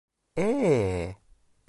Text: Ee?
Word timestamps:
Ee? 0.37 1.15